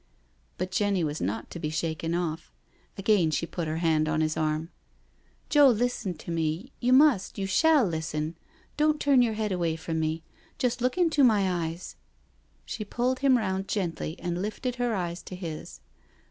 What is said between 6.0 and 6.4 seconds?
to